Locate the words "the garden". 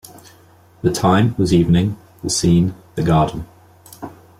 2.95-3.45